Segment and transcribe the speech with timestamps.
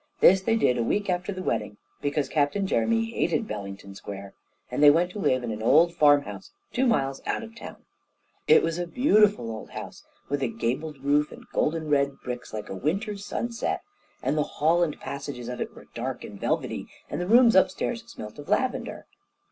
[0.19, 4.33] This they did a week after the wedding, because Captain Jeremy hated Bellington Square;
[4.71, 7.85] and they went to live in an old farmhouse, two miles out of the town.
[8.47, 12.67] It was a beautiful old house, with a gabled roof and golden red bricks like
[12.69, 13.83] a winter sunset;
[14.23, 18.03] and the hall and passages of it were dark and velvety, and the rooms upstairs
[18.07, 19.05] smelt of lavender.